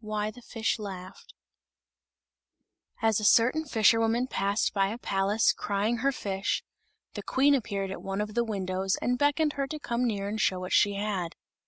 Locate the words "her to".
9.54-9.80